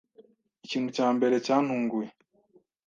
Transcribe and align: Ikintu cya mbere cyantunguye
Ikintu 0.65 0.89
cya 0.97 1.07
mbere 1.15 1.35
cyantunguye 1.45 2.09